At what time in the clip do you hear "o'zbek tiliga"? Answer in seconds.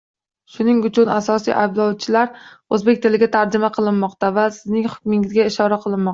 2.79-3.29